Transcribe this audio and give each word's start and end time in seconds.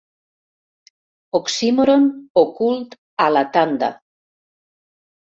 Oxímoron 1.41 2.09
ocult 2.45 2.99
a 3.27 3.31
La 3.39 3.47
tanda. 3.59 3.95